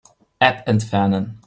[0.39, 1.37] App entfernen.